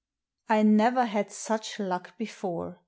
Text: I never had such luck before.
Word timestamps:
I 0.49 0.63
never 0.63 1.05
had 1.05 1.31
such 1.31 1.77
luck 1.79 2.17
before. 2.17 2.79